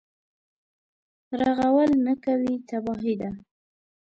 رغول 1.41 1.91
نه 2.05 2.13
کوي 2.25 2.53
تباهي 2.69 3.13
ده. 3.21 3.29